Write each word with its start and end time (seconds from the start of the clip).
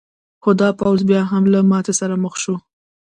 خو 0.41 0.49
دا 0.61 0.69
پوځ 0.79 0.99
بیا 1.09 1.21
هم 1.31 1.43
له 1.53 1.59
ماتې 1.71 1.93
سره 1.99 2.15
مخ 2.23 2.33
شو. 2.43 2.55